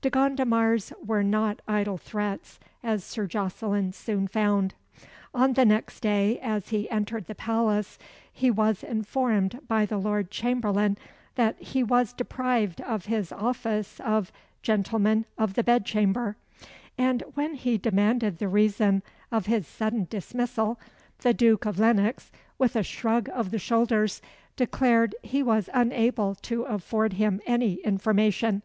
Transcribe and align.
De 0.00 0.08
Gondomar's 0.08 0.94
were 1.04 1.22
not 1.22 1.60
idle 1.68 1.98
threats, 1.98 2.58
as 2.82 3.04
Sir 3.04 3.26
Jocelyn 3.26 3.92
soon 3.92 4.26
found. 4.26 4.72
On 5.34 5.52
the 5.52 5.66
next 5.66 6.00
day, 6.00 6.38
as 6.40 6.70
he 6.70 6.88
entered 6.88 7.26
the 7.26 7.34
palace, 7.34 7.98
he 8.32 8.50
was 8.50 8.82
informed 8.82 9.60
by 9.68 9.84
the 9.84 9.98
Lord 9.98 10.30
Chamberlain 10.30 10.96
that 11.34 11.60
he 11.60 11.82
was 11.82 12.14
deprived 12.14 12.80
of 12.80 13.04
his 13.04 13.30
office 13.30 14.00
of 14.00 14.32
Gentleman 14.62 15.26
of 15.36 15.52
the 15.52 15.62
Bed 15.62 15.84
Chamber; 15.84 16.38
and 16.96 17.22
when 17.34 17.52
he 17.52 17.76
demanded 17.76 18.38
the 18.38 18.48
reason 18.48 19.02
of 19.30 19.44
his 19.44 19.68
sudden 19.68 20.06
dismissal, 20.08 20.80
the 21.18 21.34
Duke 21.34 21.66
of 21.66 21.78
Lennox, 21.78 22.32
with 22.56 22.74
a 22.74 22.82
shrug 22.82 23.28
of 23.34 23.50
the 23.50 23.58
shoulders, 23.58 24.22
declared 24.56 25.14
he 25.22 25.42
was 25.42 25.68
unable 25.74 26.34
to 26.36 26.62
afford 26.62 27.12
him 27.12 27.42
any 27.46 27.74
information. 27.84 28.62